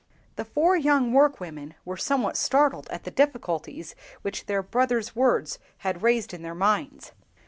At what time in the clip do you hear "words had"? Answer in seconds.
5.15-6.01